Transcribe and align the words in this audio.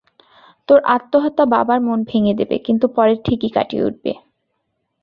তোর 0.69 0.79
আত্মহত্যা 0.95 1.45
বাবার 1.53 1.79
মন 1.81 1.99
ভেঙে 2.03 2.33
দেবে, 2.39 2.55
কিন্তু 2.59 2.85
পরে 2.95 3.13
ঠিকই 3.25 3.49
কাটিয়ে 3.49 3.85
উঠবে। 3.85 4.11